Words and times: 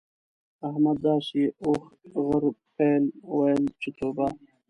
احمد 0.67 0.97
داسې 1.07 1.41
اوښ، 1.63 1.83
غر، 2.25 2.43
پيل؛ 2.75 3.03
ويل 3.37 3.63
چې 3.81 3.89
توبه! 3.97 4.27